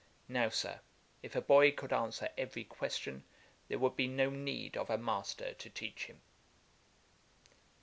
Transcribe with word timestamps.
Now, 0.27 0.49
Sir, 0.49 0.79
if 1.21 1.35
a 1.35 1.41
boy 1.43 1.73
could 1.73 1.93
answer 1.93 2.29
every 2.35 2.63
question, 2.63 3.23
there 3.67 3.77
would 3.77 3.95
be 3.95 4.07
no 4.07 4.31
need 4.31 4.75
of 4.75 4.89
a 4.89 4.97
master 4.97 5.53
to 5.53 5.69
teach 5.69 6.07
him.' 6.07 6.23